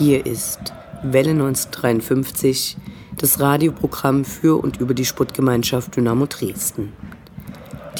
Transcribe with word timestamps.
Hier 0.00 0.24
ist 0.24 0.60
Welle 1.02 1.32
1953, 1.32 2.78
das 3.18 3.38
Radioprogramm 3.38 4.24
für 4.24 4.56
und 4.56 4.80
über 4.80 4.94
die 4.94 5.04
Sportgemeinschaft 5.04 5.94
Dynamo 5.94 6.24
Dresden. 6.24 6.94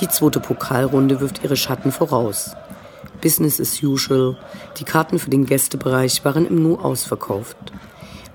Die 0.00 0.08
zweite 0.08 0.40
Pokalrunde 0.40 1.20
wirft 1.20 1.44
ihre 1.44 1.58
Schatten 1.58 1.92
voraus. 1.92 2.52
Business 3.20 3.60
as 3.60 3.82
usual, 3.82 4.38
die 4.78 4.84
Karten 4.84 5.18
für 5.18 5.28
den 5.28 5.44
Gästebereich 5.44 6.24
waren 6.24 6.46
im 6.46 6.62
Nu 6.62 6.76
ausverkauft. 6.76 7.58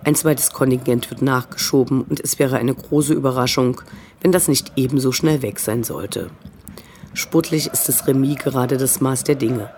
Ein 0.03 0.13
zweites 0.13 0.51
Kontingent 0.51 1.09
wird 1.09 1.23
nachgeschoben 1.23 2.03
und 2.03 2.19
es 2.19 2.37
wäre 2.37 2.57
eine 2.57 2.75
große 2.75 3.15
Überraschung, 3.15 3.81
wenn 4.21 4.31
das 4.31 4.47
nicht 4.47 4.73
ebenso 4.75 5.11
schnell 5.11 5.41
weg 5.41 5.57
sein 5.57 5.83
sollte. 5.83 6.29
Sportlich 7.15 7.65
ist 7.73 7.89
das 7.89 8.05
Remis 8.05 8.37
gerade 8.37 8.77
das 8.77 9.01
Maß 9.01 9.23
der 9.23 9.33
Dinge. 9.33 9.71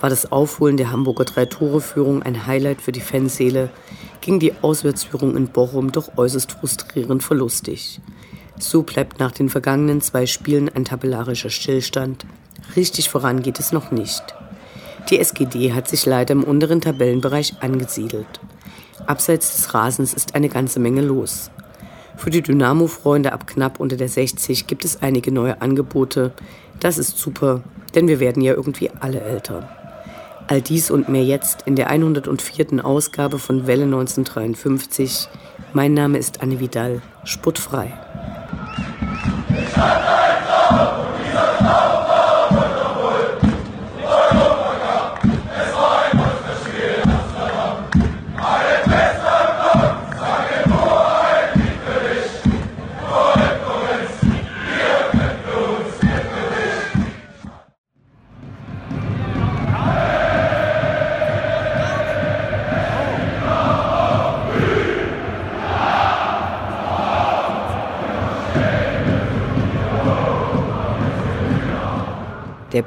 War 0.00 0.08
das 0.08 0.32
Aufholen 0.32 0.78
der 0.78 0.90
Hamburger 0.90 1.24
Drei-Tore-Führung 1.24 2.22
ein 2.22 2.46
Highlight 2.46 2.80
für 2.80 2.92
die 2.92 3.02
Fanseele, 3.02 3.68
ging 4.22 4.40
die 4.40 4.54
Auswärtsführung 4.62 5.36
in 5.36 5.48
Bochum 5.48 5.92
doch 5.92 6.16
äußerst 6.16 6.52
frustrierend 6.52 7.22
verlustig. 7.22 8.00
So 8.58 8.82
bleibt 8.82 9.18
nach 9.20 9.32
den 9.32 9.48
vergangenen 9.48 10.00
zwei 10.00 10.26
Spielen 10.26 10.68
ein 10.68 10.84
tabellarischer 10.84 11.50
Stillstand. 11.50 12.26
Richtig 12.76 13.10
voran 13.10 13.42
geht 13.42 13.58
es 13.58 13.72
noch 13.72 13.90
nicht. 13.90 14.22
Die 15.10 15.18
SGD 15.18 15.72
hat 15.72 15.88
sich 15.88 16.06
leider 16.06 16.32
im 16.32 16.44
unteren 16.44 16.80
Tabellenbereich 16.80 17.54
angesiedelt. 17.60 18.40
Abseits 19.06 19.54
des 19.54 19.74
Rasens 19.74 20.14
ist 20.14 20.34
eine 20.34 20.48
ganze 20.48 20.78
Menge 20.78 21.00
los. 21.00 21.50
Für 22.16 22.30
die 22.30 22.42
Dynamo-Freunde 22.42 23.32
ab 23.32 23.46
knapp 23.46 23.80
unter 23.80 23.96
der 23.96 24.08
60 24.08 24.66
gibt 24.66 24.84
es 24.84 25.02
einige 25.02 25.32
neue 25.32 25.60
Angebote. 25.62 26.32
Das 26.78 26.98
ist 26.98 27.18
super, 27.18 27.62
denn 27.94 28.08
wir 28.08 28.20
werden 28.20 28.42
ja 28.42 28.52
irgendwie 28.54 28.90
alle 29.00 29.20
älter. 29.20 29.79
All 30.50 30.60
dies 30.60 30.90
und 30.90 31.08
mehr 31.08 31.22
jetzt 31.22 31.62
in 31.66 31.76
der 31.76 31.90
104. 31.90 32.84
Ausgabe 32.84 33.38
von 33.38 33.68
Welle 33.68 33.84
1953. 33.84 35.28
Mein 35.72 35.94
Name 35.94 36.18
ist 36.18 36.42
Anne 36.42 36.58
Vidal, 36.58 37.02
sputtfrei. 37.22 37.92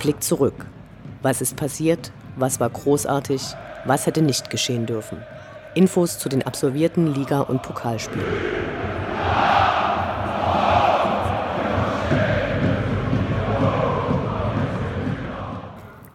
Blick 0.04 0.22
zurück. 0.22 0.66
Was 1.22 1.40
ist 1.40 1.56
passiert? 1.56 2.12
Was 2.36 2.60
war 2.60 2.70
großartig? 2.70 3.42
Was 3.86 4.06
hätte 4.06 4.22
nicht 4.22 4.50
geschehen 4.50 4.86
dürfen? 4.86 5.24
Infos 5.76 6.20
zu 6.20 6.28
den 6.28 6.44
absolvierten 6.44 7.14
Liga- 7.14 7.40
und 7.40 7.64
Pokalspielen. 7.64 8.26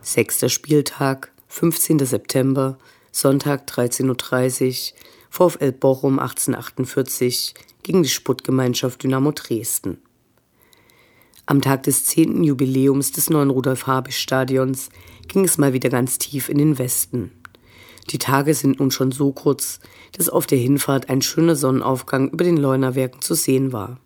Sechster 0.02 0.50
Spieltag, 0.50 1.32
15. 1.46 2.00
September, 2.00 2.76
Sonntag 3.10 3.66
13.30 3.70 4.92
Uhr, 4.92 5.50
VfL 5.50 5.72
Bochum 5.72 6.18
1848 6.18 7.54
gegen 7.82 8.02
die 8.02 8.10
Sputtgemeinschaft 8.10 9.02
Dynamo 9.02 9.32
Dresden. 9.32 10.02
Am 11.50 11.62
Tag 11.62 11.84
des 11.84 12.04
10. 12.04 12.44
Jubiläums 12.44 13.10
des 13.10 13.30
neuen 13.30 13.48
Rudolf-Habich-Stadions 13.48 14.90
ging 15.28 15.46
es 15.46 15.56
mal 15.56 15.72
wieder 15.72 15.88
ganz 15.88 16.18
tief 16.18 16.50
in 16.50 16.58
den 16.58 16.78
Westen. 16.78 17.32
Die 18.10 18.18
Tage 18.18 18.52
sind 18.52 18.80
nun 18.80 18.90
schon 18.90 19.12
so 19.12 19.32
kurz, 19.32 19.80
dass 20.12 20.28
auf 20.28 20.46
der 20.46 20.58
Hinfahrt 20.58 21.08
ein 21.08 21.22
schöner 21.22 21.56
Sonnenaufgang 21.56 22.28
über 22.28 22.44
den 22.44 22.58
Leunerwerken 22.58 23.22
zu 23.22 23.32
sehen 23.32 23.72
war. 23.72 23.98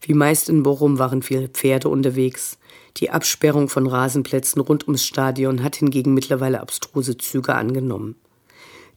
Wie 0.00 0.14
meist 0.14 0.48
in 0.48 0.62
Bochum 0.62 0.98
waren 0.98 1.20
viele 1.20 1.48
Pferde 1.48 1.90
unterwegs. 1.90 2.56
Die 2.96 3.10
Absperrung 3.10 3.68
von 3.68 3.86
Rasenplätzen 3.86 4.62
rund 4.62 4.88
ums 4.88 5.04
Stadion 5.04 5.62
hat 5.62 5.76
hingegen 5.76 6.14
mittlerweile 6.14 6.62
abstruse 6.62 7.18
Züge 7.18 7.54
angenommen. 7.54 8.14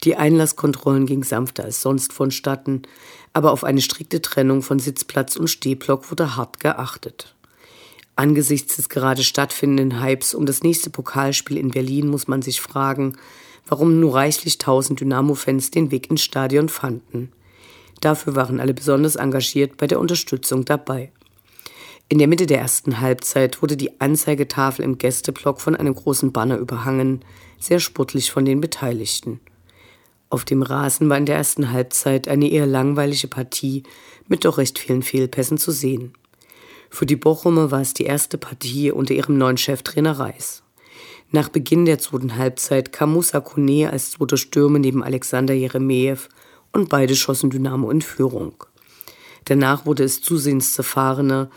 Die 0.05 0.15
Einlasskontrollen 0.15 1.07
gingen 1.07 1.23
sanfter 1.23 1.65
als 1.65 1.81
sonst 1.81 2.13
vonstatten, 2.13 2.83
aber 3.33 3.51
auf 3.51 3.65
eine 3.65 3.81
strikte 3.81 4.21
Trennung 4.21 4.61
von 4.61 4.79
Sitzplatz 4.79 5.35
und 5.35 5.49
Stehblock 5.49 6.09
wurde 6.09 6.37
hart 6.37 6.61
geachtet. 6.61 7.34
Angesichts 8.15 8.77
des 8.77 8.89
gerade 8.89 9.23
stattfindenden 9.23 10.01
Hypes 10.01 10.33
um 10.33 10.45
das 10.45 10.63
nächste 10.63 10.89
Pokalspiel 10.89 11.57
in 11.57 11.71
Berlin 11.71 12.07
muss 12.07 12.27
man 12.27 12.41
sich 12.41 12.61
fragen, 12.61 13.17
warum 13.67 13.99
nur 13.99 14.15
reichlich 14.15 14.57
tausend 14.57 15.01
Dynamo-Fans 15.01 15.71
den 15.71 15.91
Weg 15.91 16.09
ins 16.09 16.21
Stadion 16.21 16.69
fanden. 16.69 17.31
Dafür 18.01 18.35
waren 18.35 18.59
alle 18.59 18.73
besonders 18.73 19.15
engagiert 19.15 19.77
bei 19.77 19.87
der 19.87 19.99
Unterstützung 19.99 20.63
dabei. 20.63 21.11
In 22.07 22.19
der 22.19 22.27
Mitte 22.27 22.45
der 22.45 22.59
ersten 22.59 22.99
Halbzeit 23.01 23.61
wurde 23.61 23.75
die 23.75 23.99
Anzeigetafel 23.99 24.85
im 24.85 24.97
Gästeblock 24.97 25.59
von 25.59 25.75
einem 25.75 25.95
großen 25.95 26.31
Banner 26.31 26.57
überhangen, 26.57 27.25
sehr 27.59 27.79
sportlich 27.79 28.31
von 28.31 28.45
den 28.45 28.61
Beteiligten. 28.61 29.39
Auf 30.29 30.45
dem 30.45 30.61
Rasen 30.61 31.09
war 31.09 31.17
in 31.17 31.25
der 31.25 31.37
ersten 31.37 31.71
Halbzeit 31.71 32.27
eine 32.27 32.49
eher 32.49 32.67
langweilige 32.67 33.27
Partie 33.27 33.83
mit 34.27 34.45
doch 34.45 34.57
recht 34.57 34.77
vielen 34.77 35.01
Fehlpässen 35.01 35.57
zu 35.57 35.71
sehen. 35.71 36.13
Für 36.95 37.05
die 37.05 37.17
Bochumer 37.17 37.71
war 37.71 37.81
es 37.81 37.93
die 37.93 38.05
erste 38.05 38.37
Partie 38.37 38.89
unter 38.89 39.13
ihrem 39.13 39.37
neuen 39.37 39.57
Cheftrainer 39.57 40.17
Reis. 40.17 40.63
Nach 41.29 41.49
Beginn 41.49 41.83
der 41.83 41.99
zweiten 41.99 42.37
Halbzeit 42.37 42.93
kam 42.93 43.11
Musa 43.11 43.41
Kone 43.41 43.89
als 43.91 44.11
zweiter 44.11 44.37
Stürmer 44.37 44.79
neben 44.79 45.03
Alexander 45.03 45.53
Jeremejew 45.53 46.19
und 46.71 46.87
beide 46.87 47.17
schossen 47.17 47.49
Dynamo 47.49 47.91
in 47.91 48.01
Führung. 48.01 48.63
Danach 49.43 49.85
wurde 49.85 50.05
es 50.05 50.21
zusehends 50.21 50.73
zerfahrener. 50.73 51.49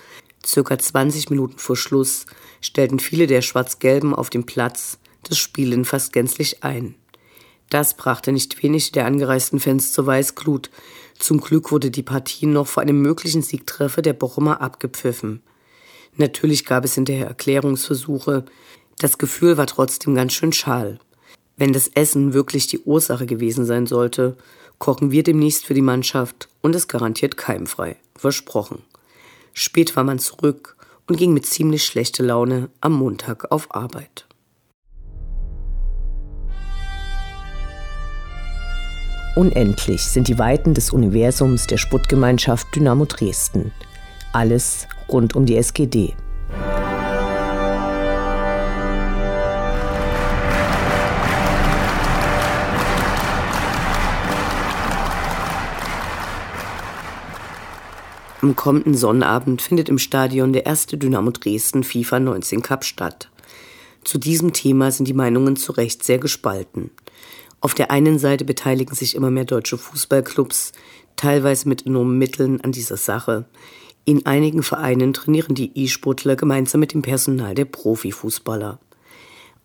Circa 0.44 0.76
20 0.76 1.30
Minuten 1.30 1.58
vor 1.58 1.76
Schluss 1.76 2.26
stellten 2.60 2.98
viele 2.98 3.28
der 3.28 3.42
Schwarz-Gelben 3.42 4.16
auf 4.16 4.30
dem 4.30 4.44
Platz 4.44 4.98
das 5.22 5.38
Spielen 5.38 5.84
fast 5.84 6.12
gänzlich 6.12 6.64
ein. 6.64 6.96
Das 7.70 7.94
brachte 7.94 8.32
nicht 8.32 8.60
wenig 8.60 8.90
der 8.90 9.06
angereisten 9.06 9.60
Fans 9.60 9.92
zur 9.92 10.06
Weißglut. 10.06 10.70
Zum 11.18 11.40
Glück 11.40 11.72
wurde 11.72 11.90
die 11.90 12.02
Partie 12.02 12.46
noch 12.46 12.66
vor 12.66 12.82
einem 12.82 13.02
möglichen 13.02 13.42
Siegtreffer 13.42 14.02
der 14.02 14.12
Bochumer 14.12 14.60
abgepfiffen. 14.60 15.42
Natürlich 16.16 16.64
gab 16.64 16.84
es 16.84 16.94
hinterher 16.94 17.26
Erklärungsversuche. 17.26 18.44
Das 18.98 19.18
Gefühl 19.18 19.56
war 19.56 19.66
trotzdem 19.66 20.14
ganz 20.14 20.32
schön 20.32 20.52
schal. 20.52 20.98
Wenn 21.56 21.72
das 21.72 21.88
Essen 21.88 22.34
wirklich 22.34 22.68
die 22.68 22.78
Ursache 22.78 23.26
gewesen 23.26 23.64
sein 23.64 23.86
sollte, 23.86 24.36
kochen 24.78 25.10
wir 25.10 25.24
demnächst 25.24 25.66
für 25.66 25.74
die 25.74 25.82
Mannschaft 25.82 26.48
und 26.62 26.74
es 26.74 26.86
garantiert 26.86 27.36
keimfrei. 27.36 27.96
Versprochen. 28.16 28.82
Spät 29.52 29.96
war 29.96 30.04
man 30.04 30.20
zurück 30.20 30.76
und 31.08 31.16
ging 31.16 31.32
mit 31.32 31.46
ziemlich 31.46 31.84
schlechter 31.84 32.22
Laune 32.22 32.70
am 32.80 32.92
Montag 32.92 33.50
auf 33.50 33.74
Arbeit. 33.74 34.27
Unendlich 39.38 40.02
sind 40.02 40.26
die 40.26 40.36
Weiten 40.36 40.74
des 40.74 40.90
Universums 40.90 41.68
der 41.68 41.76
Sputtgemeinschaft 41.76 42.74
Dynamo 42.74 43.04
Dresden. 43.04 43.70
Alles 44.32 44.88
rund 45.08 45.36
um 45.36 45.46
die 45.46 45.54
SGD. 45.54 46.16
Am 58.42 58.56
kommenden 58.56 58.94
Sonnabend 58.94 59.62
findet 59.62 59.88
im 59.88 59.98
Stadion 59.98 60.52
der 60.52 60.66
erste 60.66 60.98
Dynamo 60.98 61.30
Dresden 61.30 61.84
FIFA 61.84 62.18
19 62.18 62.62
Cup 62.62 62.84
statt. 62.84 63.30
Zu 64.02 64.18
diesem 64.18 64.52
Thema 64.52 64.90
sind 64.90 65.06
die 65.06 65.14
Meinungen 65.14 65.54
zu 65.54 65.70
Recht 65.70 66.02
sehr 66.02 66.18
gespalten. 66.18 66.90
Auf 67.60 67.74
der 67.74 67.90
einen 67.90 68.18
Seite 68.18 68.44
beteiligen 68.44 68.94
sich 68.94 69.14
immer 69.14 69.30
mehr 69.30 69.44
deutsche 69.44 69.78
Fußballclubs, 69.78 70.72
teilweise 71.16 71.68
mit 71.68 71.86
enormen 71.86 72.18
Mitteln, 72.18 72.60
an 72.60 72.72
dieser 72.72 72.96
Sache. 72.96 73.46
In 74.04 74.26
einigen 74.26 74.62
Vereinen 74.62 75.12
trainieren 75.12 75.54
die 75.54 75.72
E-Sportler 75.74 76.36
gemeinsam 76.36 76.80
mit 76.80 76.94
dem 76.94 77.02
Personal 77.02 77.54
der 77.54 77.64
Profifußballer. 77.64 78.78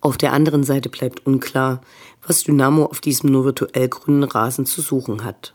Auf 0.02 0.18
der 0.18 0.34
anderen 0.34 0.64
Seite 0.64 0.90
bleibt 0.90 1.26
unklar, 1.26 1.80
was 2.28 2.44
Dynamo 2.44 2.86
auf 2.86 3.00
diesem 3.00 3.32
nur 3.32 3.46
virtuell 3.46 3.88
grünen 3.88 4.24
Rasen 4.24 4.66
zu 4.66 4.82
suchen 4.82 5.24
hat. 5.24 5.54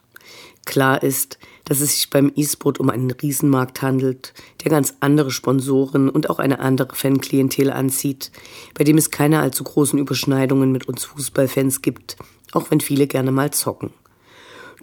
Klar 0.65 1.03
ist, 1.03 1.39
dass 1.69 1.83
es 1.83 1.97
sich 1.97 2.09
beim 2.09 2.33
E-Sport 2.35 2.81
um 2.81 2.89
einen 2.89 3.11
Riesenmarkt 3.11 3.83
handelt, 3.83 4.33
der 4.65 4.71
ganz 4.71 4.95
andere 5.01 5.31
Sponsoren 5.31 6.09
und 6.09 6.31
auch 6.31 6.39
eine 6.39 6.61
andere 6.61 6.95
Fanklientel 6.95 7.71
anzieht, 7.71 8.33
bei 8.73 8.85
dem 8.85 8.97
es 8.97 9.11
keine 9.11 9.41
allzu 9.41 9.65
großen 9.65 9.99
Überschneidungen 9.99 10.73
mit 10.73 10.89
uns 10.89 11.05
Fußballfans 11.05 11.83
gibt, 11.83 12.17
auch 12.53 12.71
wenn 12.71 12.81
viele 12.81 13.07
gerne 13.07 13.33
mal 13.33 13.51
zocken. 13.51 13.91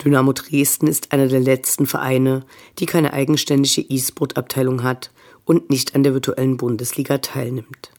Dynamo 0.04 0.34
Dresden 0.34 0.86
ist 0.86 1.12
einer 1.12 1.28
der 1.28 1.40
letzten 1.40 1.88
Vereine, 1.88 2.46
die 2.78 2.86
keine 2.86 3.14
eigenständige 3.14 3.82
E-Sport-Abteilung 3.82 4.84
hat 4.84 5.10
und 5.44 5.72
nicht 5.72 5.96
an 5.96 6.04
der 6.04 6.14
virtuellen 6.14 6.58
Bundesliga 6.58 7.18
teilnimmt. 7.18 7.92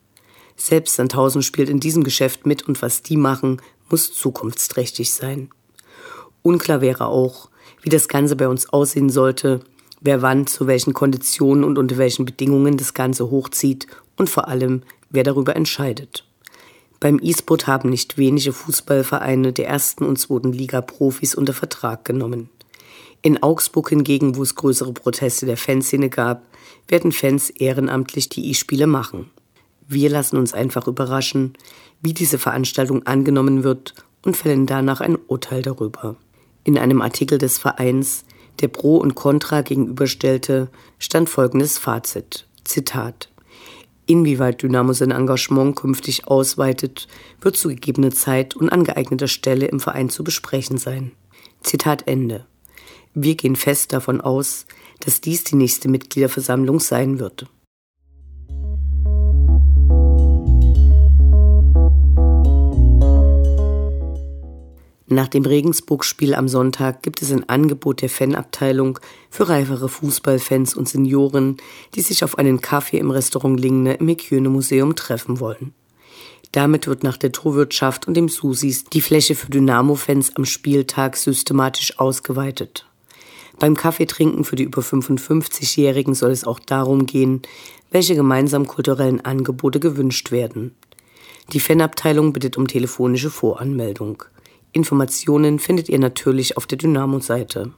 Selbst 0.55 0.95
Sandhausen 0.95 1.43
spielt 1.43 1.67
in 1.67 1.81
diesem 1.81 2.05
Geschäft 2.05 2.45
mit 2.45 2.65
und 2.69 2.81
was 2.81 3.01
die 3.01 3.17
machen, 3.17 3.61
muss 3.89 4.13
zukunftsträchtig 4.13 5.11
sein. 5.11 5.49
Unklar 6.41 6.79
wäre 6.79 7.07
auch, 7.07 7.49
wie 7.87 7.89
das 7.89 8.09
Ganze 8.09 8.35
bei 8.35 8.49
uns 8.49 8.67
aussehen 8.67 9.09
sollte, 9.09 9.61
wer 10.01 10.21
wann 10.21 10.45
zu 10.45 10.67
welchen 10.67 10.91
Konditionen 10.93 11.63
und 11.63 11.77
unter 11.77 11.97
welchen 11.97 12.25
Bedingungen 12.25 12.75
das 12.75 12.93
Ganze 12.93 13.31
hochzieht 13.31 13.87
und 14.17 14.29
vor 14.29 14.49
allem, 14.49 14.81
wer 15.09 15.23
darüber 15.23 15.55
entscheidet. 15.55 16.25
Beim 16.99 17.17
E-Sport 17.23 17.65
haben 17.65 17.89
nicht 17.89 18.17
wenige 18.17 18.51
Fußballvereine 18.51 19.53
der 19.53 19.69
ersten 19.69 20.03
und 20.03 20.19
zweiten 20.19 20.51
Liga 20.51 20.81
Profis 20.81 21.33
unter 21.33 21.53
Vertrag 21.53 22.03
genommen. 22.03 22.49
In 23.21 23.41
Augsburg 23.41 23.87
hingegen, 23.87 24.35
wo 24.35 24.43
es 24.43 24.55
größere 24.55 24.91
Proteste 24.91 25.45
der 25.45 25.55
Fanszene 25.55 26.09
gab, 26.09 26.43
werden 26.89 27.13
Fans 27.13 27.49
ehrenamtlich 27.49 28.27
die 28.27 28.49
E-Spiele 28.49 28.87
machen. 28.87 29.31
Wir 29.87 30.09
lassen 30.09 30.35
uns 30.35 30.53
einfach 30.53 30.87
überraschen, 30.87 31.53
wie 32.01 32.11
diese 32.11 32.37
Veranstaltung 32.37 33.05
angenommen 33.05 33.63
wird 33.63 33.93
und 34.25 34.35
fällen 34.35 34.65
danach 34.65 34.99
ein 34.99 35.17
Urteil 35.27 35.61
darüber. 35.61 36.17
In 36.67 36.77
einem 36.77 37.01
Artikel 37.01 37.37
des 37.37 37.57
Vereins, 37.57 38.25
der 38.59 38.67
Pro 38.67 38.97
und 38.97 39.15
Contra 39.15 39.61
gegenüberstellte, 39.61 40.67
stand 40.99 41.29
folgendes 41.29 41.77
Fazit. 41.77 42.45
Zitat. 42.65 43.29
Inwieweit 44.05 44.61
Dynamo 44.61 44.91
sein 44.91 45.11
Engagement 45.11 45.77
künftig 45.77 46.27
ausweitet, 46.27 47.07
wird 47.39 47.55
zu 47.55 47.69
gegebener 47.69 48.11
Zeit 48.11 48.53
und 48.57 48.67
an 48.67 48.83
geeigneter 48.83 49.29
Stelle 49.29 49.67
im 49.67 49.79
Verein 49.79 50.09
zu 50.09 50.25
besprechen 50.25 50.77
sein. 50.77 51.13
Zitat 51.61 52.05
Ende. 52.05 52.45
Wir 53.13 53.35
gehen 53.35 53.55
fest 53.55 53.93
davon 53.93 54.19
aus, 54.19 54.65
dass 54.99 55.21
dies 55.21 55.45
die 55.45 55.55
nächste 55.55 55.87
Mitgliederversammlung 55.87 56.81
sein 56.81 57.19
wird. 57.19 57.45
Nach 65.09 65.29
dem 65.29 65.45
Regensburg-Spiel 65.45 66.35
am 66.35 66.49
Sonntag 66.49 67.01
gibt 67.01 67.21
es 67.21 67.31
ein 67.31 67.47
Angebot 67.47 68.01
der 68.01 68.09
Fanabteilung 68.09 68.99
für 69.29 69.47
reifere 69.47 69.87
Fußballfans 69.87 70.75
und 70.75 70.89
Senioren, 70.89 71.55
die 71.95 72.01
sich 72.01 72.25
auf 72.25 72.37
einen 72.37 72.59
Kaffee 72.59 72.97
im 72.97 73.09
Restaurant 73.09 73.57
Lingne 73.57 73.93
im 73.93 74.09
Hygiene-Museum 74.09 74.97
treffen 74.97 75.39
wollen. 75.39 75.73
Damit 76.51 76.87
wird 76.87 77.03
nach 77.03 77.15
der 77.15 77.31
Torwirtschaft 77.31 78.05
und 78.05 78.15
dem 78.15 78.27
Susis 78.27 78.83
die 78.83 78.99
Fläche 78.99 79.35
für 79.35 79.49
Dynamo-Fans 79.49 80.35
am 80.35 80.43
Spieltag 80.43 81.15
systematisch 81.15 81.97
ausgeweitet. 81.99 82.85
Beim 83.59 83.77
Kaffeetrinken 83.77 84.43
für 84.43 84.57
die 84.57 84.63
über 84.63 84.81
55-Jährigen 84.81 86.15
soll 86.15 86.31
es 86.31 86.43
auch 86.43 86.59
darum 86.59 87.05
gehen, 87.05 87.43
welche 87.91 88.15
gemeinsamen 88.15 88.67
kulturellen 88.67 89.23
Angebote 89.23 89.79
gewünscht 89.79 90.31
werden. 90.31 90.75
Die 91.53 91.61
Fanabteilung 91.61 92.33
bittet 92.33 92.57
um 92.57 92.67
telefonische 92.67 93.29
Voranmeldung. 93.29 94.23
Informationen 94.77 95.57
findet 95.57 95.89
ihr 95.89 95.97
natürlich 95.97 96.55
auf 96.55 96.67
der 96.67 96.77
Dynamo-Seite. 96.77 97.73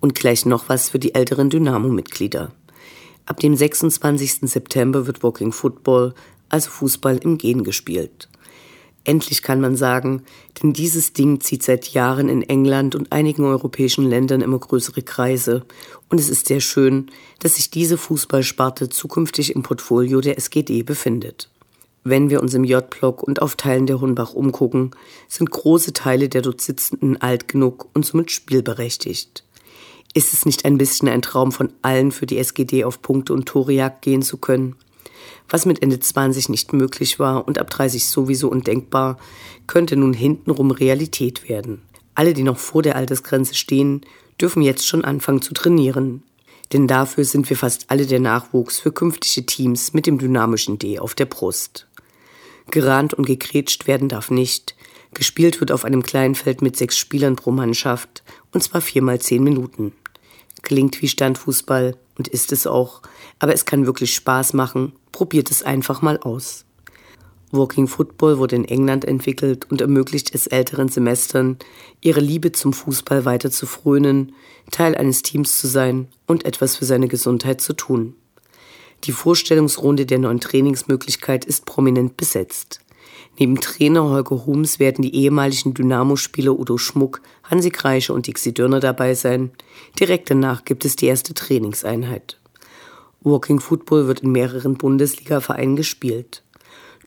Und 0.00 0.16
gleich 0.16 0.46
noch 0.46 0.68
was 0.68 0.90
für 0.90 0.98
die 0.98 1.14
älteren 1.14 1.48
Dynamo-Mitglieder. 1.48 2.50
Ab 3.24 3.38
dem 3.38 3.54
26. 3.54 4.50
September 4.50 5.06
wird 5.06 5.22
Walking 5.22 5.52
Football, 5.52 6.12
also 6.48 6.68
Fußball 6.68 7.18
im 7.18 7.38
Gehen 7.38 7.62
gespielt. 7.62 8.28
Endlich 9.04 9.42
kann 9.42 9.60
man 9.60 9.76
sagen, 9.76 10.22
denn 10.62 10.72
dieses 10.72 11.12
Ding 11.12 11.40
zieht 11.40 11.64
seit 11.64 11.88
Jahren 11.88 12.28
in 12.28 12.42
England 12.42 12.94
und 12.94 13.10
einigen 13.10 13.44
europäischen 13.44 14.08
Ländern 14.08 14.42
immer 14.42 14.58
größere 14.58 15.02
Kreise. 15.02 15.64
Und 16.08 16.20
es 16.20 16.28
ist 16.28 16.46
sehr 16.46 16.60
schön, 16.60 17.10
dass 17.40 17.56
sich 17.56 17.70
diese 17.70 17.98
Fußballsparte 17.98 18.88
zukünftig 18.88 19.56
im 19.56 19.64
Portfolio 19.64 20.20
der 20.20 20.38
SGD 20.38 20.84
befindet. 20.84 21.48
Wenn 22.04 22.30
wir 22.30 22.42
uns 22.42 22.54
im 22.54 22.64
J-Block 22.64 23.22
und 23.22 23.42
auf 23.42 23.56
Teilen 23.56 23.86
der 23.86 24.00
Hunbach 24.00 24.34
umgucken, 24.34 24.90
sind 25.28 25.50
große 25.50 25.92
Teile 25.92 26.28
der 26.28 26.42
dort 26.42 26.60
Sitzenden 26.60 27.20
alt 27.20 27.48
genug 27.48 27.88
und 27.94 28.06
somit 28.06 28.30
spielberechtigt. 28.30 29.44
Ist 30.14 30.32
es 30.32 30.44
nicht 30.44 30.64
ein 30.64 30.78
bisschen 30.78 31.08
ein 31.08 31.22
Traum 31.22 31.52
von 31.52 31.72
allen 31.80 32.12
für 32.12 32.26
die 32.26 32.38
SGD 32.38 32.84
auf 32.84 33.02
Punkte 33.02 33.32
und 33.32 33.46
Torejagd 33.46 34.02
gehen 34.02 34.22
zu 34.22 34.36
können? 34.36 34.76
Was 35.48 35.66
mit 35.66 35.82
Ende 35.82 36.00
20 36.00 36.48
nicht 36.48 36.72
möglich 36.72 37.18
war 37.18 37.46
und 37.46 37.58
ab 37.58 37.70
30 37.70 38.06
sowieso 38.06 38.48
undenkbar, 38.48 39.18
könnte 39.66 39.96
nun 39.96 40.12
hintenrum 40.12 40.70
Realität 40.70 41.48
werden. 41.48 41.82
Alle, 42.14 42.34
die 42.34 42.42
noch 42.42 42.58
vor 42.58 42.82
der 42.82 42.96
Altersgrenze 42.96 43.54
stehen, 43.54 44.02
dürfen 44.40 44.62
jetzt 44.62 44.86
schon 44.86 45.04
anfangen 45.04 45.42
zu 45.42 45.54
trainieren. 45.54 46.22
Denn 46.72 46.86
dafür 46.86 47.24
sind 47.24 47.48
wir 47.50 47.56
fast 47.56 47.90
alle 47.90 48.06
der 48.06 48.20
Nachwuchs 48.20 48.80
für 48.80 48.92
künftige 48.92 49.44
Teams 49.46 49.92
mit 49.92 50.06
dem 50.06 50.18
dynamischen 50.18 50.78
D 50.78 50.98
auf 50.98 51.14
der 51.14 51.26
Brust. 51.26 51.86
Gerannt 52.70 53.12
und 53.14 53.26
gekrätscht 53.26 53.86
werden 53.86 54.08
darf 54.08 54.30
nicht. 54.30 54.74
Gespielt 55.14 55.60
wird 55.60 55.72
auf 55.72 55.84
einem 55.84 56.02
kleinen 56.02 56.34
Feld 56.34 56.62
mit 56.62 56.76
sechs 56.76 56.96
Spielern 56.96 57.36
pro 57.36 57.50
Mannschaft, 57.50 58.22
und 58.52 58.62
zwar 58.62 58.80
viermal 58.80 59.20
zehn 59.20 59.44
Minuten. 59.44 59.92
Klingt 60.62 61.02
wie 61.02 61.08
Standfußball 61.08 61.96
und 62.16 62.28
ist 62.28 62.52
es 62.52 62.66
auch, 62.66 63.02
aber 63.38 63.52
es 63.52 63.64
kann 63.64 63.84
wirklich 63.84 64.14
Spaß 64.14 64.54
machen. 64.54 64.92
Probiert 65.22 65.52
es 65.52 65.62
einfach 65.62 66.02
mal 66.02 66.18
aus. 66.18 66.64
Walking 67.52 67.86
Football 67.86 68.38
wurde 68.38 68.56
in 68.56 68.64
England 68.64 69.04
entwickelt 69.04 69.70
und 69.70 69.80
ermöglicht 69.80 70.34
es 70.34 70.48
älteren 70.48 70.88
Semestern, 70.88 71.58
ihre 72.00 72.18
Liebe 72.18 72.50
zum 72.50 72.72
Fußball 72.72 73.24
weiter 73.24 73.52
zu 73.52 73.66
frönen, 73.66 74.32
Teil 74.72 74.96
eines 74.96 75.22
Teams 75.22 75.60
zu 75.60 75.68
sein 75.68 76.08
und 76.26 76.44
etwas 76.44 76.74
für 76.74 76.86
seine 76.86 77.06
Gesundheit 77.06 77.60
zu 77.60 77.72
tun. 77.74 78.16
Die 79.04 79.12
Vorstellungsrunde 79.12 80.06
der 80.06 80.18
neuen 80.18 80.40
Trainingsmöglichkeit 80.40 81.44
ist 81.44 81.66
prominent 81.66 82.16
besetzt. 82.16 82.80
Neben 83.38 83.60
Trainer 83.60 84.02
Holger 84.02 84.44
Hums 84.44 84.80
werden 84.80 85.02
die 85.02 85.14
ehemaligen 85.14 85.72
Dynamo-Spieler 85.72 86.58
Udo 86.58 86.78
Schmuck, 86.78 87.22
Hansi 87.44 87.70
Kreische 87.70 88.12
und 88.12 88.26
Dixie 88.26 88.54
Dörner 88.54 88.80
dabei 88.80 89.14
sein. 89.14 89.52
Direkt 90.00 90.30
danach 90.30 90.64
gibt 90.64 90.84
es 90.84 90.96
die 90.96 91.06
erste 91.06 91.32
Trainingseinheit. 91.32 92.41
Walking 93.24 93.60
Football 93.60 94.08
wird 94.08 94.20
in 94.20 94.32
mehreren 94.32 94.74
Bundesliga-Vereinen 94.74 95.76
gespielt. 95.76 96.42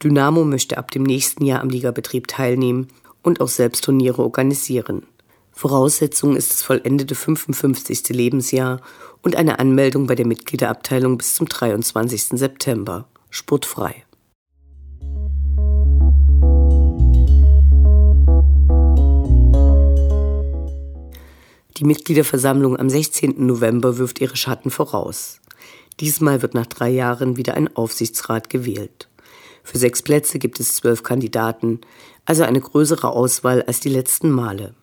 Dynamo 0.01 0.45
möchte 0.45 0.77
ab 0.77 0.91
dem 0.91 1.03
nächsten 1.03 1.45
Jahr 1.45 1.61
am 1.61 1.69
Ligabetrieb 1.69 2.27
teilnehmen 2.27 2.87
und 3.21 3.41
auch 3.41 3.49
selbst 3.49 3.83
Turniere 3.83 4.21
organisieren. 4.21 5.03
Voraussetzung 5.51 6.35
ist 6.35 6.51
das 6.51 6.63
vollendete 6.63 7.15
55. 7.15 8.09
Lebensjahr 8.09 8.81
und 9.23 9.35
eine 9.35 9.59
Anmeldung 9.59 10.07
bei 10.07 10.15
der 10.15 10.27
Mitgliederabteilung 10.27 11.17
bis 11.17 11.35
zum 11.35 11.47
23. 11.47 12.39
September. 12.39 13.07
Sportfrei. 13.29 14.03
Die 21.77 21.83
Mitgliederversammlung 21.83 22.77
am 22.77 22.89
16. 22.89 23.45
November 23.45 23.97
wirft 23.97 24.21
ihre 24.21 24.37
Schatten 24.37 24.71
voraus. 24.71 25.41
Diesmal 25.99 26.41
wird 26.41 26.53
nach 26.53 26.65
drei 26.65 26.89
Jahren 26.89 27.37
wieder 27.37 27.53
ein 27.53 27.75
Aufsichtsrat 27.75 28.49
gewählt. 28.49 29.07
Für 29.63 29.77
sechs 29.77 30.01
Plätze 30.01 30.39
gibt 30.39 30.59
es 30.59 30.75
zwölf 30.75 31.03
Kandidaten, 31.03 31.81
also 32.25 32.43
eine 32.43 32.61
größere 32.61 33.09
Auswahl 33.09 33.63
als 33.63 33.79
die 33.79 33.89
letzten 33.89 34.29
Male. 34.29 34.75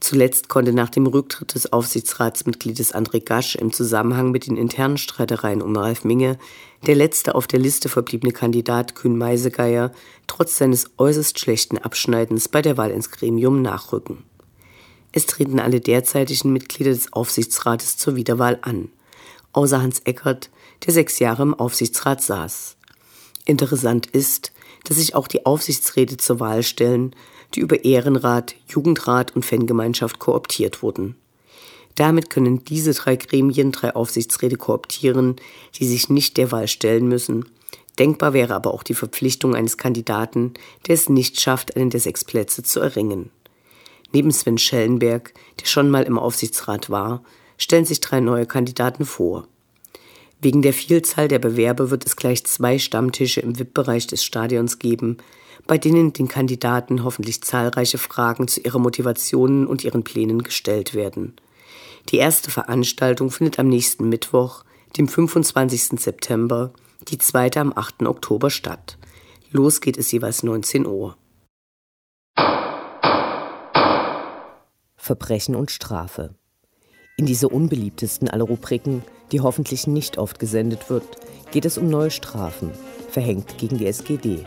Zuletzt 0.00 0.48
konnte 0.48 0.72
nach 0.72 0.90
dem 0.90 1.06
Rücktritt 1.06 1.54
des 1.54 1.72
Aufsichtsratsmitgliedes 1.72 2.94
André 2.94 3.24
Gasch 3.24 3.56
im 3.56 3.72
Zusammenhang 3.72 4.32
mit 4.32 4.46
den 4.46 4.56
internen 4.56 4.98
Streitereien 4.98 5.62
um 5.62 5.74
Ralf 5.76 6.04
Minge 6.04 6.38
der 6.86 6.94
letzte 6.94 7.34
auf 7.34 7.46
der 7.46 7.58
Liste 7.58 7.88
verbliebene 7.88 8.32
Kandidat 8.32 8.94
Kühn 8.94 9.16
Meisegeier 9.16 9.92
trotz 10.26 10.58
seines 10.58 10.90
äußerst 10.98 11.38
schlechten 11.38 11.78
Abschneidens 11.78 12.48
bei 12.48 12.60
der 12.60 12.76
Wahl 12.76 12.90
ins 12.90 13.10
Gremium 13.10 13.62
nachrücken. 13.62 14.24
Es 15.12 15.26
treten 15.26 15.58
alle 15.58 15.80
derzeitigen 15.80 16.52
Mitglieder 16.52 16.90
des 16.90 17.12
Aufsichtsrates 17.12 17.96
zur 17.96 18.16
Wiederwahl 18.16 18.58
an, 18.62 18.90
außer 19.54 19.80
Hans 19.80 20.00
Eckert, 20.00 20.50
der 20.84 20.92
sechs 20.92 21.18
Jahre 21.18 21.42
im 21.42 21.54
Aufsichtsrat 21.54 22.22
saß. 22.22 22.76
Interessant 23.46 24.06
ist, 24.06 24.52
dass 24.84 24.98
sich 24.98 25.14
auch 25.14 25.28
die 25.28 25.46
Aufsichtsräte 25.46 26.18
zur 26.18 26.40
Wahl 26.40 26.62
stellen, 26.62 27.16
die 27.54 27.60
über 27.60 27.84
Ehrenrat, 27.84 28.54
Jugendrat 28.68 29.34
und 29.34 29.44
Fangemeinschaft 29.44 30.18
kooptiert 30.18 30.82
wurden. 30.82 31.16
Damit 31.94 32.28
können 32.28 32.64
diese 32.64 32.92
drei 32.92 33.16
Gremien 33.16 33.70
drei 33.70 33.94
Aufsichtsräte 33.94 34.56
kooptieren, 34.56 35.36
die 35.78 35.86
sich 35.86 36.08
nicht 36.08 36.36
der 36.36 36.50
Wahl 36.50 36.66
stellen 36.66 37.06
müssen. 37.06 37.46
Denkbar 37.98 38.32
wäre 38.32 38.54
aber 38.54 38.74
auch 38.74 38.82
die 38.82 38.94
Verpflichtung 38.94 39.54
eines 39.54 39.78
Kandidaten, 39.78 40.54
der 40.86 40.96
es 40.96 41.08
nicht 41.08 41.40
schafft, 41.40 41.76
einen 41.76 41.90
der 41.90 42.00
sechs 42.00 42.24
Plätze 42.24 42.64
zu 42.64 42.80
erringen. 42.80 43.30
Neben 44.12 44.32
Sven 44.32 44.58
Schellenberg, 44.58 45.32
der 45.60 45.66
schon 45.66 45.90
mal 45.90 46.02
im 46.02 46.18
Aufsichtsrat 46.18 46.90
war, 46.90 47.22
stellen 47.58 47.84
sich 47.84 48.00
drei 48.00 48.20
neue 48.20 48.46
Kandidaten 48.46 49.04
vor. 49.04 49.46
Wegen 50.40 50.62
der 50.62 50.74
Vielzahl 50.74 51.28
der 51.28 51.38
Bewerber 51.38 51.90
wird 51.90 52.04
es 52.04 52.16
gleich 52.16 52.44
zwei 52.44 52.78
Stammtische 52.78 53.40
im 53.40 53.58
VIP-Bereich 53.58 54.06
des 54.06 54.22
Stadions 54.22 54.78
geben, 54.78 55.18
bei 55.66 55.78
denen 55.78 56.12
den 56.12 56.28
Kandidaten 56.28 57.04
hoffentlich 57.04 57.42
zahlreiche 57.42 57.98
Fragen 57.98 58.48
zu 58.48 58.60
ihrer 58.60 58.78
Motivation 58.78 59.66
und 59.66 59.84
ihren 59.84 60.04
Plänen 60.04 60.42
gestellt 60.42 60.94
werden. 60.94 61.34
Die 62.10 62.18
erste 62.18 62.50
Veranstaltung 62.50 63.30
findet 63.30 63.58
am 63.58 63.68
nächsten 63.68 64.08
Mittwoch, 64.08 64.64
dem 64.98 65.08
25. 65.08 66.00
September, 66.00 66.72
die 67.08 67.18
zweite 67.18 67.60
am 67.60 67.72
8. 67.74 68.02
Oktober 68.02 68.50
statt. 68.50 68.98
Los 69.50 69.80
geht 69.80 69.96
es 69.96 70.12
jeweils 70.12 70.42
19 70.42 70.86
Uhr. 70.86 71.16
Verbrechen 74.96 75.54
und 75.54 75.70
Strafe. 75.70 76.34
In 77.16 77.26
dieser 77.26 77.52
unbeliebtesten 77.52 78.28
aller 78.28 78.42
Rubriken 78.42 79.04
die 79.30 79.40
hoffentlich 79.40 79.86
nicht 79.86 80.18
oft 80.18 80.40
gesendet 80.40 80.90
wird, 80.90 81.04
geht 81.52 81.64
es 81.64 81.78
um 81.78 81.88
neue 81.88 82.10
Strafen, 82.10 82.72
verhängt 83.08 83.56
gegen 83.56 83.78
die 83.78 83.86
SGD. 83.86 84.44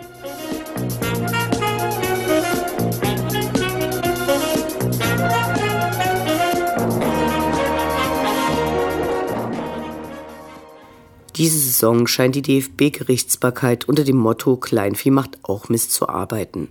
Diese 11.38 11.58
Saison 11.60 12.06
scheint 12.08 12.36
die 12.36 12.42
DFB-Gerichtsbarkeit 12.42 13.88
unter 13.88 14.04
dem 14.04 14.18
Motto 14.18 14.58
Kleinvieh 14.58 15.12
macht 15.12 15.38
auch 15.44 15.70
Mist 15.70 15.94
zu 15.94 16.10
arbeiten. 16.10 16.70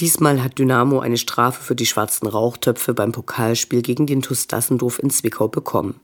Diesmal 0.00 0.42
hat 0.42 0.58
Dynamo 0.58 1.00
eine 1.00 1.18
Strafe 1.18 1.62
für 1.62 1.74
die 1.74 1.86
schwarzen 1.86 2.26
Rauchtöpfe 2.26 2.94
beim 2.94 3.12
Pokalspiel 3.12 3.82
gegen 3.82 4.06
den 4.06 4.22
TuS 4.22 4.46
Dassendorf 4.46 4.98
in 4.98 5.10
Zwickau 5.10 5.48
bekommen. 5.48 6.00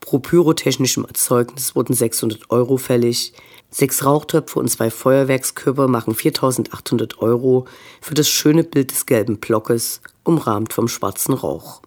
Pro 0.00 0.18
pyrotechnischem 0.18 1.04
Erzeugnis 1.04 1.76
wurden 1.76 1.92
600 1.92 2.50
Euro 2.50 2.78
fällig. 2.78 3.34
Sechs 3.70 4.04
Rauchtöpfe 4.04 4.58
und 4.58 4.68
zwei 4.68 4.90
Feuerwerkskörper 4.90 5.86
machen 5.86 6.14
4800 6.14 7.20
Euro 7.20 7.66
für 8.00 8.14
das 8.14 8.28
schöne 8.28 8.64
Bild 8.64 8.90
des 8.90 9.04
gelben 9.04 9.38
Blockes, 9.38 10.00
umrahmt 10.24 10.72
vom 10.72 10.88
schwarzen 10.88 11.34
Rauch. 11.34 11.82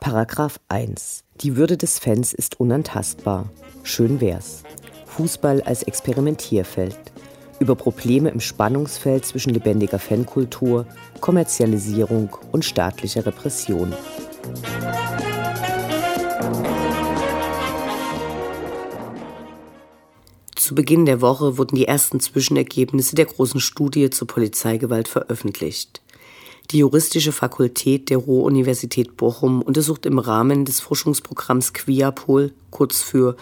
Paragraph 0.00 0.60
1. 0.68 1.24
Die 1.40 1.56
Würde 1.56 1.76
des 1.76 1.98
Fans 1.98 2.32
ist 2.32 2.60
unantastbar. 2.60 3.48
Schön 3.82 4.20
wär's. 4.20 4.62
Fußball 5.06 5.62
als 5.62 5.82
Experimentierfeld. 5.82 6.96
Über 7.60 7.74
Probleme 7.74 8.30
im 8.30 8.40
Spannungsfeld 8.40 9.26
zwischen 9.26 9.52
lebendiger 9.52 9.98
Fankultur, 9.98 10.86
Kommerzialisierung 11.20 12.36
und 12.52 12.64
staatlicher 12.64 13.26
Repression. 13.26 13.92
Zu 20.54 20.74
Beginn 20.74 21.06
der 21.06 21.20
Woche 21.20 21.58
wurden 21.58 21.76
die 21.76 21.86
ersten 21.86 22.20
Zwischenergebnisse 22.20 23.16
der 23.16 23.24
großen 23.24 23.58
Studie 23.58 24.10
zur 24.10 24.28
Polizeigewalt 24.28 25.08
veröffentlicht. 25.08 26.02
Die 26.70 26.78
juristische 26.78 27.32
Fakultät 27.32 28.10
der 28.10 28.18
Ruhr-Universität 28.18 29.16
Bochum 29.16 29.62
untersucht 29.62 30.04
im 30.04 30.18
Rahmen 30.18 30.66
des 30.66 30.80
Forschungsprogramms 30.80 31.72
QIAPOL, 31.72 32.52
kurz 32.70 33.00
für 33.00 33.36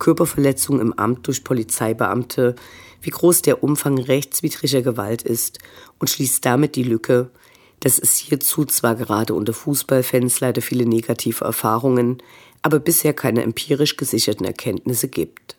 Körperverletzung 0.00 0.80
im 0.80 0.92
Amt 0.94 1.28
durch 1.28 1.44
Polizeibeamte, 1.44 2.56
wie 3.00 3.10
groß 3.10 3.42
der 3.42 3.62
Umfang 3.62 3.98
rechtswidriger 3.98 4.82
Gewalt 4.82 5.22
ist 5.22 5.60
und 6.00 6.10
schließt 6.10 6.44
damit 6.44 6.74
die 6.74 6.82
Lücke, 6.82 7.30
dass 7.78 7.98
es 7.98 8.16
hierzu 8.16 8.64
zwar 8.64 8.96
gerade 8.96 9.34
unter 9.34 9.52
Fußballfans 9.52 10.40
leider 10.40 10.60
viele 10.60 10.84
negative 10.84 11.44
Erfahrungen, 11.44 12.18
aber 12.62 12.78
bisher 12.78 13.14
keine 13.14 13.42
empirisch 13.42 13.96
gesicherten 13.96 14.44
Erkenntnisse 14.44 15.08
gibt. 15.08 15.56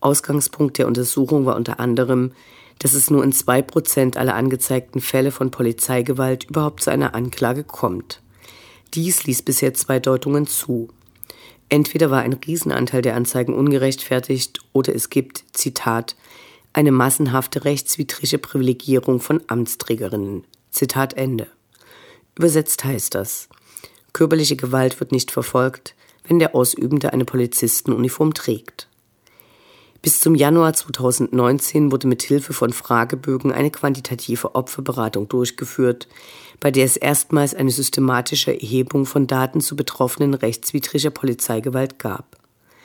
Ausgangspunkt 0.00 0.78
der 0.78 0.86
Untersuchung 0.86 1.46
war 1.46 1.56
unter 1.56 1.80
anderem, 1.80 2.32
dass 2.78 2.94
es 2.94 3.10
nur 3.10 3.22
in 3.22 3.32
zwei 3.32 3.62
Prozent 3.62 4.16
aller 4.16 4.34
angezeigten 4.34 5.00
Fälle 5.00 5.30
von 5.30 5.50
Polizeigewalt 5.50 6.44
überhaupt 6.44 6.82
zu 6.82 6.90
einer 6.90 7.14
Anklage 7.14 7.64
kommt. 7.64 8.22
Dies 8.94 9.24
ließ 9.24 9.42
bisher 9.42 9.74
zwei 9.74 10.00
Deutungen 10.00 10.46
zu. 10.46 10.88
Entweder 11.70 12.10
war 12.10 12.22
ein 12.22 12.32
Riesenanteil 12.32 13.00
der 13.00 13.14
Anzeigen 13.14 13.54
ungerechtfertigt 13.54 14.58
oder 14.72 14.94
es 14.94 15.08
gibt, 15.08 15.44
Zitat, 15.52 16.16
eine 16.72 16.92
massenhafte 16.92 17.64
rechtswidrige 17.64 18.38
Privilegierung 18.38 19.20
von 19.20 19.40
Amtsträgerinnen. 19.46 20.44
Zitat 20.70 21.14
Ende. 21.14 21.46
Übersetzt 22.36 22.84
heißt 22.84 23.14
das, 23.14 23.48
körperliche 24.12 24.56
Gewalt 24.56 24.98
wird 24.98 25.12
nicht 25.12 25.30
verfolgt, 25.30 25.94
wenn 26.26 26.40
der 26.40 26.54
Ausübende 26.54 27.12
eine 27.12 27.24
Polizistenuniform 27.24 28.34
trägt. 28.34 28.88
Bis 30.02 30.20
zum 30.20 30.34
Januar 30.34 30.72
2019 30.72 31.92
wurde 31.92 32.08
mit 32.08 32.22
Hilfe 32.22 32.52
von 32.52 32.72
Fragebögen 32.72 33.52
eine 33.52 33.70
quantitative 33.70 34.54
Opferberatung 34.54 35.28
durchgeführt, 35.28 36.08
bei 36.60 36.70
der 36.70 36.84
es 36.84 36.96
erstmals 36.96 37.54
eine 37.54 37.70
systematische 37.70 38.52
Erhebung 38.52 39.06
von 39.06 39.26
Daten 39.26 39.60
zu 39.60 39.76
Betroffenen 39.76 40.34
rechtswidriger 40.34 41.10
Polizeigewalt 41.10 41.98
gab. 41.98 42.36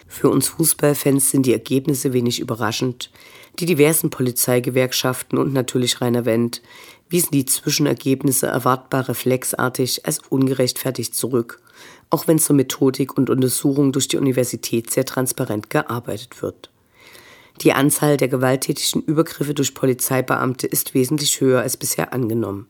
Für 0.08 0.30
uns 0.30 0.48
Fußballfans 0.50 1.32
sind 1.32 1.46
die 1.46 1.54
Ergebnisse 1.54 2.14
wenig 2.14 2.40
überraschend. 2.40 3.12
Die 3.60 3.66
diversen 3.66 4.10
Polizeigewerkschaften 4.10 5.38
und 5.38 5.54
natürlich 5.54 6.00
Rainer 6.00 6.26
Wendt 6.26 6.62
wiesen 7.10 7.32
die 7.32 7.46
Zwischenergebnisse 7.46 8.48
erwartbar 8.48 9.10
reflexartig 9.10 10.06
als 10.06 10.20
ungerechtfertigt 10.30 11.16
zurück, 11.16 11.62
auch 12.10 12.28
wenn 12.28 12.40
zur 12.40 12.56
Methodik 12.56 13.18
und 13.18 13.30
Untersuchung 13.30 13.92
durch 13.92 14.08
die 14.08 14.18
Universität 14.18 14.92
sehr 14.92 15.06
transparent 15.06 15.70
gearbeitet 15.70 16.42
wird. 16.42 16.70
Die 17.62 17.74
Anzahl 17.74 18.18
der 18.18 18.28
gewalttätigen 18.28 19.02
Übergriffe 19.02 19.54
durch 19.54 19.74
Polizeibeamte 19.74 20.68
ist 20.68 20.94
wesentlich 20.94 21.40
höher 21.40 21.62
als 21.62 21.78
bisher 21.78 22.14
angenommen. 22.14 22.68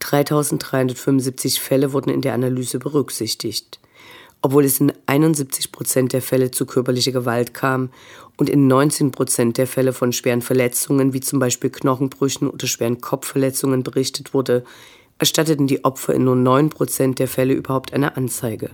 3375 0.00 1.60
Fälle 1.60 1.92
wurden 1.92 2.10
in 2.10 2.20
der 2.20 2.34
Analyse 2.34 2.78
berücksichtigt. 2.78 3.80
Obwohl 4.40 4.64
es 4.64 4.80
in 4.80 4.92
71 5.06 5.70
Prozent 5.70 6.12
der 6.12 6.22
Fälle 6.22 6.50
zu 6.50 6.66
körperlicher 6.66 7.12
Gewalt 7.12 7.54
kam 7.54 7.90
und 8.36 8.50
in 8.50 8.66
19 8.66 9.12
Prozent 9.12 9.56
der 9.56 9.68
Fälle 9.68 9.92
von 9.92 10.12
schweren 10.12 10.42
Verletzungen 10.42 11.12
wie 11.12 11.20
zum 11.20 11.38
Beispiel 11.38 11.70
Knochenbrüchen 11.70 12.48
oder 12.50 12.66
schweren 12.66 13.00
Kopfverletzungen 13.00 13.84
berichtet 13.84 14.34
wurde, 14.34 14.64
erstatteten 15.18 15.68
die 15.68 15.84
Opfer 15.84 16.14
in 16.14 16.24
nur 16.24 16.34
9 16.34 16.70
Prozent 16.70 17.20
der 17.20 17.28
Fälle 17.28 17.54
überhaupt 17.54 17.92
eine 17.92 18.16
Anzeige. 18.16 18.70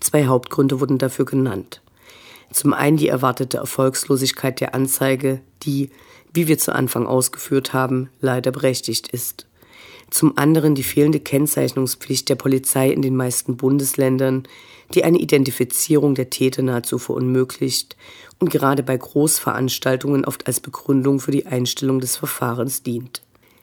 Zwei 0.00 0.26
Hauptgründe 0.26 0.80
wurden 0.80 0.96
dafür 0.96 1.26
genannt. 1.26 1.82
Zum 2.52 2.72
einen 2.72 2.96
die 2.96 3.08
erwartete 3.08 3.58
Erfolgslosigkeit 3.58 4.60
der 4.60 4.74
Anzeige, 4.74 5.40
die, 5.62 5.90
wie 6.32 6.48
wir 6.48 6.58
zu 6.58 6.74
Anfang 6.74 7.06
ausgeführt 7.06 7.72
haben, 7.72 8.08
leider 8.20 8.50
berechtigt 8.50 9.08
ist. 9.08 9.46
Zum 10.10 10.36
anderen 10.36 10.74
die 10.74 10.82
fehlende 10.82 11.20
Kennzeichnungspflicht 11.20 12.28
der 12.28 12.34
Polizei 12.34 12.90
in 12.90 13.02
den 13.02 13.14
meisten 13.14 13.56
Bundesländern, 13.56 14.44
die 14.94 15.04
eine 15.04 15.18
Identifizierung 15.18 16.14
der 16.14 16.30
Täter 16.30 16.62
nahezu 16.62 16.98
verunmöglicht 16.98 17.96
und 18.38 18.50
gerade 18.50 18.82
bei 18.82 18.96
Großveranstaltungen 18.96 20.24
oft 20.24 20.46
als 20.46 20.60
Begründung 20.60 21.20
für 21.20 21.30
die 21.30 21.46
Einstellung 21.46 22.00
des 22.00 22.16
Verfahrens 22.16 22.82
dient. 22.82 23.22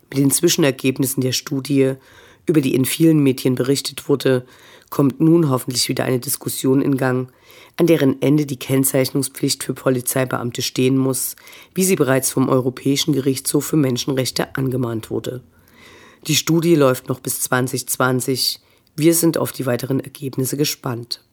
Mit 0.09 0.19
den 0.19 0.31
Zwischenergebnissen 0.31 1.21
der 1.21 1.33
Studie, 1.33 1.95
über 2.45 2.61
die 2.61 2.75
in 2.75 2.85
vielen 2.85 3.19
Medien 3.19 3.55
berichtet 3.55 4.07
wurde, 4.07 4.45
kommt 4.89 5.19
nun 5.19 5.49
hoffentlich 5.49 5.89
wieder 5.89 6.05
eine 6.05 6.19
Diskussion 6.19 6.81
in 6.81 6.95
Gang, 6.95 7.29
an 7.75 7.87
deren 7.87 8.21
Ende 8.21 8.45
die 8.45 8.57
Kennzeichnungspflicht 8.57 9.63
für 9.63 9.73
Polizeibeamte 9.73 10.61
stehen 10.61 10.97
muss, 10.97 11.35
wie 11.73 11.83
sie 11.83 11.97
bereits 11.97 12.31
vom 12.31 12.47
Europäischen 12.47 13.13
Gerichtshof 13.13 13.65
für 13.65 13.75
Menschenrechte 13.75 14.55
angemahnt 14.55 15.09
wurde. 15.09 15.43
Die 16.27 16.35
Studie 16.35 16.75
läuft 16.75 17.07
noch 17.07 17.21
bis 17.21 17.41
2020. 17.43 18.59
Wir 18.97 19.13
sind 19.13 19.37
auf 19.37 19.53
die 19.53 19.65
weiteren 19.65 20.01
Ergebnisse 20.01 20.57
gespannt. 20.57 21.23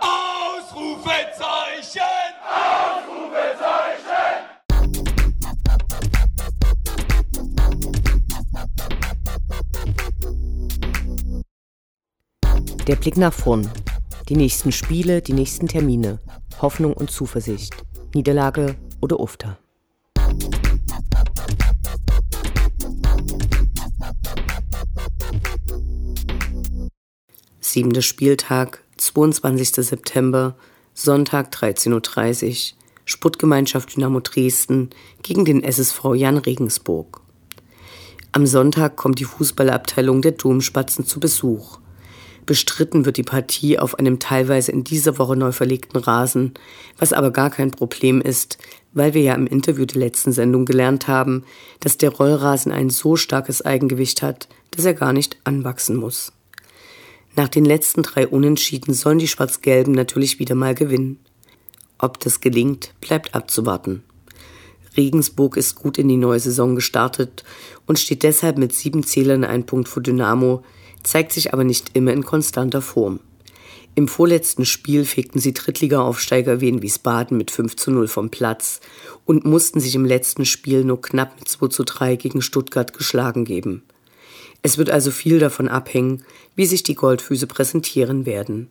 Ausrufezeichen! 0.00 2.00
Ausrufezeichen! 2.42 4.48
Der 12.88 12.96
Blick 12.96 13.16
nach 13.16 13.32
vorn. 13.32 13.70
Die 14.28 14.34
nächsten 14.34 14.72
Spiele, 14.72 15.22
die 15.22 15.34
nächsten 15.34 15.68
Termine. 15.68 16.18
Hoffnung 16.60 16.94
und 16.94 17.12
Zuversicht. 17.12 17.76
Niederlage 18.12 18.74
oder 19.00 19.20
Ufter. 19.20 19.56
Siebter 27.78 28.02
Spieltag, 28.02 28.82
22. 28.96 29.86
September, 29.86 30.56
Sonntag 30.94 31.54
13.30 31.54 31.92
Uhr, 32.72 32.78
Sputtgemeinschaft 33.04 33.94
Dynamo 33.94 34.18
Dresden 34.18 34.90
gegen 35.22 35.44
den 35.44 35.62
SSV 35.62 36.16
Jan 36.16 36.38
Regensburg. 36.38 37.20
Am 38.32 38.46
Sonntag 38.46 38.96
kommt 38.96 39.20
die 39.20 39.24
Fußballabteilung 39.24 40.22
der 40.22 40.32
Domspatzen 40.32 41.06
zu 41.06 41.20
Besuch. 41.20 41.78
Bestritten 42.46 43.04
wird 43.04 43.16
die 43.16 43.22
Partie 43.22 43.78
auf 43.78 43.96
einem 43.96 44.18
teilweise 44.18 44.72
in 44.72 44.82
dieser 44.82 45.16
Woche 45.16 45.36
neu 45.36 45.52
verlegten 45.52 45.98
Rasen, 45.98 46.54
was 46.98 47.12
aber 47.12 47.30
gar 47.30 47.50
kein 47.50 47.70
Problem 47.70 48.20
ist, 48.20 48.58
weil 48.92 49.14
wir 49.14 49.22
ja 49.22 49.36
im 49.36 49.46
Interview 49.46 49.84
der 49.84 50.00
letzten 50.00 50.32
Sendung 50.32 50.64
gelernt 50.64 51.06
haben, 51.06 51.44
dass 51.78 51.96
der 51.96 52.10
Rollrasen 52.10 52.72
ein 52.72 52.90
so 52.90 53.14
starkes 53.14 53.62
Eigengewicht 53.64 54.20
hat, 54.20 54.48
dass 54.72 54.84
er 54.84 54.94
gar 54.94 55.12
nicht 55.12 55.36
anwachsen 55.44 55.94
muss. 55.94 56.32
Nach 57.38 57.46
den 57.46 57.64
letzten 57.64 58.02
drei 58.02 58.26
Unentschieden 58.26 58.92
sollen 58.94 59.20
die 59.20 59.28
Schwarz-Gelben 59.28 59.92
natürlich 59.92 60.40
wieder 60.40 60.56
mal 60.56 60.74
gewinnen. 60.74 61.20
Ob 61.96 62.18
das 62.18 62.40
gelingt, 62.40 62.94
bleibt 63.00 63.36
abzuwarten. 63.36 64.02
Regensburg 64.96 65.56
ist 65.56 65.76
gut 65.76 65.98
in 65.98 66.08
die 66.08 66.16
neue 66.16 66.40
Saison 66.40 66.74
gestartet 66.74 67.44
und 67.86 68.00
steht 68.00 68.24
deshalb 68.24 68.58
mit 68.58 68.72
sieben 68.72 69.04
Zählern 69.04 69.44
ein 69.44 69.66
Punkt 69.66 69.88
vor 69.88 70.02
Dynamo, 70.02 70.64
zeigt 71.04 71.30
sich 71.30 71.52
aber 71.52 71.62
nicht 71.62 71.92
immer 71.94 72.12
in 72.12 72.24
konstanter 72.24 72.82
Form. 72.82 73.20
Im 73.94 74.08
vorletzten 74.08 74.64
Spiel 74.64 75.04
fegten 75.04 75.40
sie 75.40 75.54
Drittliga-Aufsteiger 75.54 76.60
Wien 76.60 76.82
Wiesbaden 76.82 77.36
mit 77.36 77.52
5 77.52 77.76
zu 77.76 77.92
0 77.92 78.08
vom 78.08 78.30
Platz 78.30 78.80
und 79.26 79.44
mussten 79.44 79.78
sich 79.78 79.94
im 79.94 80.04
letzten 80.04 80.44
Spiel 80.44 80.82
nur 80.82 81.00
knapp 81.00 81.38
mit 81.38 81.46
2 81.46 81.68
zu 81.68 81.84
3 81.84 82.16
gegen 82.16 82.42
Stuttgart 82.42 82.92
geschlagen 82.94 83.44
geben. 83.44 83.84
Es 84.62 84.78
wird 84.78 84.90
also 84.90 85.10
viel 85.10 85.38
davon 85.38 85.68
abhängen, 85.68 86.24
wie 86.56 86.66
sich 86.66 86.82
die 86.82 86.94
Goldfüße 86.94 87.46
präsentieren 87.46 88.26
werden. 88.26 88.70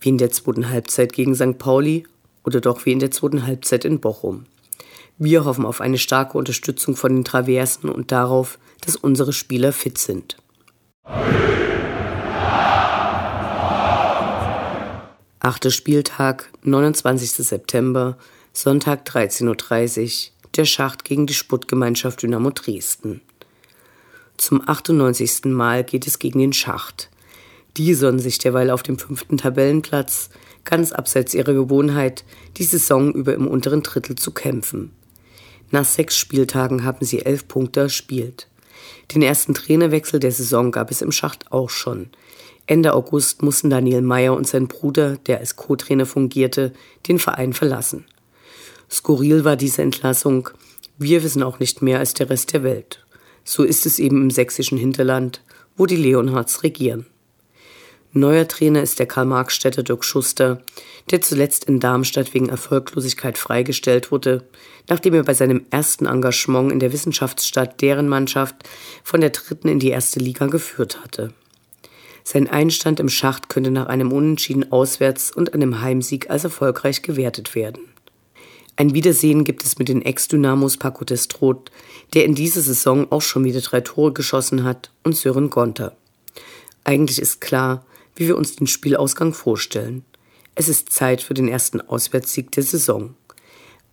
Wie 0.00 0.10
in 0.10 0.18
der 0.18 0.30
zweiten 0.30 0.70
Halbzeit 0.70 1.12
gegen 1.12 1.34
St. 1.34 1.58
Pauli 1.58 2.04
oder 2.44 2.60
doch 2.60 2.86
wie 2.86 2.92
in 2.92 3.00
der 3.00 3.10
zweiten 3.10 3.46
Halbzeit 3.46 3.84
in 3.84 4.00
Bochum. 4.00 4.46
Wir 5.18 5.44
hoffen 5.44 5.64
auf 5.64 5.80
eine 5.80 5.98
starke 5.98 6.36
Unterstützung 6.36 6.94
von 6.94 7.14
den 7.14 7.24
Traversen 7.24 7.88
und 7.88 8.12
darauf, 8.12 8.58
dass 8.82 8.96
unsere 8.96 9.32
Spieler 9.32 9.72
fit 9.72 9.98
sind. 9.98 10.36
Achter 15.40 15.70
Spieltag, 15.70 16.50
29. 16.62 17.30
September, 17.30 18.18
Sonntag 18.52 19.06
13.30 19.08 20.28
Uhr, 20.28 20.32
der 20.56 20.64
Schacht 20.64 21.04
gegen 21.04 21.26
die 21.26 21.34
Sputtgemeinschaft 21.34 22.22
Dynamo 22.22 22.50
Dresden. 22.50 23.22
Zum 24.36 24.62
98. 24.66 25.46
Mal 25.46 25.82
geht 25.84 26.06
es 26.06 26.18
gegen 26.18 26.38
den 26.38 26.52
Schacht. 26.52 27.10
Die 27.76 27.94
sonnen 27.94 28.18
sich 28.18 28.38
derweil 28.38 28.70
auf 28.70 28.82
dem 28.82 28.98
fünften 28.98 29.38
Tabellenplatz, 29.38 30.30
ganz 30.64 30.92
abseits 30.92 31.34
ihrer 31.34 31.54
Gewohnheit, 31.54 32.24
die 32.56 32.64
Saison 32.64 33.12
über 33.12 33.34
im 33.34 33.48
unteren 33.48 33.82
Drittel 33.82 34.16
zu 34.16 34.32
kämpfen. 34.32 34.92
Nach 35.70 35.84
sechs 35.84 36.16
Spieltagen 36.16 36.84
haben 36.84 37.04
sie 37.04 37.24
elf 37.24 37.48
Punkte 37.48 37.80
erspielt. 37.80 38.48
Den 39.14 39.22
ersten 39.22 39.54
Trainerwechsel 39.54 40.20
der 40.20 40.32
Saison 40.32 40.70
gab 40.70 40.90
es 40.90 41.02
im 41.02 41.12
Schacht 41.12 41.50
auch 41.50 41.70
schon. 41.70 42.10
Ende 42.66 42.94
August 42.94 43.42
mussten 43.42 43.70
Daniel 43.70 44.02
Meyer 44.02 44.34
und 44.34 44.46
sein 44.46 44.68
Bruder, 44.68 45.16
der 45.16 45.38
als 45.38 45.56
Co-Trainer 45.56 46.04
fungierte, 46.06 46.72
den 47.08 47.18
Verein 47.18 47.52
verlassen. 47.52 48.04
Skurril 48.90 49.44
war 49.44 49.56
diese 49.56 49.82
Entlassung. 49.82 50.50
Wir 50.98 51.22
wissen 51.22 51.42
auch 51.42 51.58
nicht 51.58 51.82
mehr 51.82 51.98
als 51.98 52.14
der 52.14 52.28
Rest 52.28 52.52
der 52.52 52.62
Welt. 52.62 53.05
So 53.48 53.62
ist 53.62 53.86
es 53.86 54.00
eben 54.00 54.20
im 54.20 54.30
sächsischen 54.30 54.76
Hinterland, 54.76 55.40
wo 55.76 55.86
die 55.86 55.96
Leonhards 55.96 56.64
regieren. 56.64 57.06
Neuer 58.12 58.48
Trainer 58.48 58.82
ist 58.82 58.98
der 58.98 59.06
Karl-Marx-Städter 59.06 59.82
Dirk 59.82 60.04
Schuster, 60.04 60.62
der 61.10 61.20
zuletzt 61.20 61.64
in 61.64 61.78
Darmstadt 61.78 62.34
wegen 62.34 62.48
Erfolglosigkeit 62.48 63.38
freigestellt 63.38 64.10
wurde, 64.10 64.42
nachdem 64.88 65.14
er 65.14 65.22
bei 65.22 65.34
seinem 65.34 65.64
ersten 65.70 66.06
Engagement 66.06 66.72
in 66.72 66.80
der 66.80 66.92
Wissenschaftsstadt 66.92 67.80
deren 67.82 68.08
Mannschaft 68.08 68.56
von 69.04 69.20
der 69.20 69.30
dritten 69.30 69.68
in 69.68 69.78
die 69.78 69.90
erste 69.90 70.18
Liga 70.18 70.46
geführt 70.46 71.00
hatte. 71.04 71.32
Sein 72.24 72.48
Einstand 72.48 72.98
im 72.98 73.08
Schacht 73.08 73.48
könnte 73.48 73.70
nach 73.70 73.86
einem 73.86 74.10
Unentschieden 74.10 74.72
auswärts 74.72 75.30
und 75.30 75.54
einem 75.54 75.80
Heimsieg 75.82 76.30
als 76.30 76.42
erfolgreich 76.42 77.02
gewertet 77.02 77.54
werden. 77.54 77.82
Ein 78.78 78.92
Wiedersehen 78.92 79.44
gibt 79.44 79.64
es 79.64 79.78
mit 79.78 79.88
den 79.88 80.02
Ex-Dynamos 80.02 80.76
Paco 80.76 81.04
Destrot, 81.06 81.70
der 82.12 82.26
in 82.26 82.34
dieser 82.34 82.60
Saison 82.60 83.10
auch 83.10 83.22
schon 83.22 83.44
wieder 83.44 83.62
drei 83.62 83.80
Tore 83.80 84.12
geschossen 84.12 84.64
hat, 84.64 84.90
und 85.02 85.16
Sören 85.16 85.48
Gonter. 85.48 85.96
Eigentlich 86.84 87.18
ist 87.18 87.40
klar, 87.40 87.86
wie 88.14 88.28
wir 88.28 88.36
uns 88.36 88.56
den 88.56 88.66
Spielausgang 88.66 89.32
vorstellen. 89.32 90.04
Es 90.54 90.68
ist 90.68 90.92
Zeit 90.92 91.22
für 91.22 91.34
den 91.34 91.48
ersten 91.48 91.80
Auswärtssieg 91.80 92.52
der 92.52 92.62
Saison. 92.62 93.14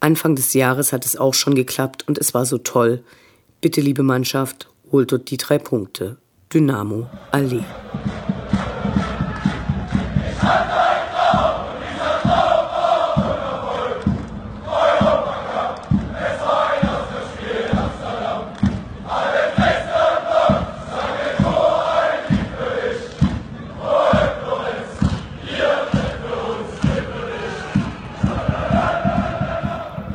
Anfang 0.01 0.35
des 0.35 0.53
Jahres 0.53 0.91
hat 0.91 1.05
es 1.05 1.15
auch 1.15 1.33
schon 1.33 1.55
geklappt 1.55 2.05
und 2.07 2.17
es 2.17 2.33
war 2.33 2.45
so 2.45 2.57
toll. 2.57 3.03
Bitte, 3.61 3.79
liebe 3.79 4.03
Mannschaft, 4.03 4.69
holt 4.91 5.13
dort 5.13 5.29
die 5.31 5.37
drei 5.37 5.59
Punkte. 5.59 6.17
Dynamo 6.53 7.09
Allee. 7.31 7.63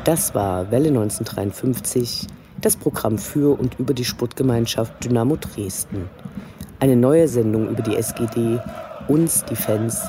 Das 0.08 0.34
war 0.34 0.70
Welle 0.70 0.88
1953, 0.88 2.28
das 2.62 2.78
Programm 2.78 3.18
für 3.18 3.60
und 3.60 3.78
über 3.78 3.92
die 3.92 4.06
Sportgemeinschaft 4.06 5.04
Dynamo 5.04 5.36
Dresden. 5.36 6.08
Eine 6.80 6.96
neue 6.96 7.28
Sendung 7.28 7.68
über 7.68 7.82
die 7.82 7.94
SGD, 7.94 8.58
uns, 9.06 9.44
die 9.44 9.54
Fans 9.54 10.08